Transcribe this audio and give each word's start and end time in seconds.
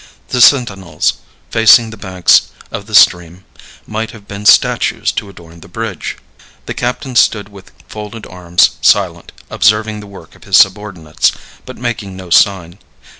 The 0.29 0.41
sentinels, 0.41 1.13
facing 1.51 1.91
the 1.91 1.95
banks 1.95 2.49
of 2.71 2.87
the 2.87 2.95
stream, 2.95 3.45
might 3.85 4.09
have 4.09 4.27
been 4.27 4.47
statues 4.47 5.11
to 5.11 5.29
adorn 5.29 5.59
the 5.59 5.67
bridge. 5.67 6.17
The 6.65 6.73
captain 6.73 7.15
stood 7.15 7.49
with 7.49 7.71
folded 7.87 8.25
arms, 8.25 8.77
silent, 8.81 9.31
observing 9.51 9.99
the 9.99 10.07
work 10.07 10.33
of 10.33 10.45
his 10.45 10.57
subordinates, 10.57 11.33
but 11.67 11.77
making 11.77 12.15
no 12.17 12.31
sign. 12.31 12.79